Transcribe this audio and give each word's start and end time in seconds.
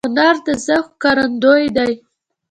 هنر 0.07 0.35
د 0.45 0.47
ذوق 0.65 0.87
ښکارندوی 0.95 1.65
دی 1.75 1.91